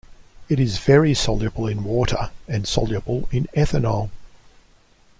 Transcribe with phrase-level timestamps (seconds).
[0.49, 4.09] It is very soluble in water and soluble in ethanol.